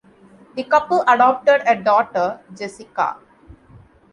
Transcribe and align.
The 0.55 0.63
couple 0.63 1.03
adopted 1.07 1.61
a 1.67 1.75
daughter, 1.75 2.39
Jessica. 2.57 3.17